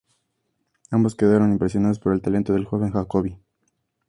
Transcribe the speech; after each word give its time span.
Ambos 0.89 1.13
quedaron 1.13 1.51
impresionados 1.51 1.99
por 1.99 2.13
el 2.13 2.21
talento 2.23 2.53
del 2.53 2.65
joven 2.65 2.91
Jacobi. 2.91 3.37